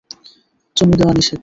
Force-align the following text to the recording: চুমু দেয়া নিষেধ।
চুমু 0.77 0.93
দেয়া 0.99 1.13
নিষেধ। 1.13 1.39